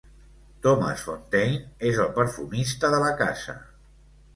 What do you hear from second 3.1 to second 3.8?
casa.